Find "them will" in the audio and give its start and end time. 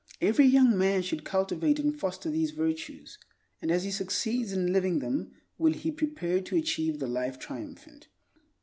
4.97-5.73